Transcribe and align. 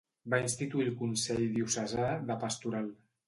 Va 0.33 0.37
instituir 0.43 0.85
el 0.91 0.95
Consell 1.01 1.45
Diocesà 1.57 2.09
de 2.31 2.39
Pastoral. 2.47 2.91